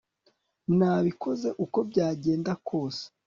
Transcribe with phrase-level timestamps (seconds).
[0.77, 3.03] nabikoze uko byagenda kose